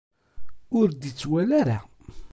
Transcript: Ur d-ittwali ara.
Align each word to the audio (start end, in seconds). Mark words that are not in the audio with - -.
Ur 0.77 0.87
d-ittwali 0.91 1.51
ara. 1.61 1.79